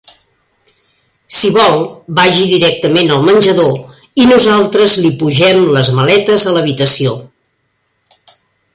[1.39, 1.77] Si vol,
[2.21, 3.77] vagi directament al menjador
[4.25, 7.17] i nosaltres li pugem les maletes a l'habitació.